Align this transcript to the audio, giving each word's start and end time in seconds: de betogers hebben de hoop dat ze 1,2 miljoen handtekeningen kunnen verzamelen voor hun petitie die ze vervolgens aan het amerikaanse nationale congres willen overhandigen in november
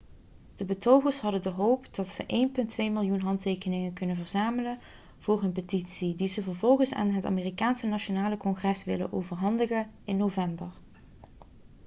de 0.55 0.65
betogers 0.65 1.21
hebben 1.21 1.41
de 1.41 1.49
hoop 1.49 1.95
dat 1.95 2.07
ze 2.07 2.49
1,2 2.59 2.75
miljoen 2.77 3.21
handtekeningen 3.21 3.93
kunnen 3.93 4.15
verzamelen 4.15 4.79
voor 5.19 5.41
hun 5.41 5.51
petitie 5.51 6.15
die 6.15 6.27
ze 6.27 6.43
vervolgens 6.43 6.93
aan 6.93 7.09
het 7.11 7.25
amerikaanse 7.25 7.87
nationale 7.87 8.37
congres 8.37 8.83
willen 8.83 9.13
overhandigen 9.13 9.91
in 10.03 10.17
november 10.17 10.71